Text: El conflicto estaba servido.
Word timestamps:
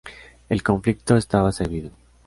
El 0.49 0.63
conflicto 0.63 1.15
estaba 1.15 1.51
servido. 1.51 1.91